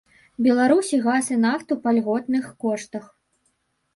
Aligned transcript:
Беларусі 0.45 0.99
газ 1.03 1.25
і 1.35 1.35
нафту 1.43 1.77
па 1.83 1.93
льготных 1.97 2.47
коштах. 2.65 3.05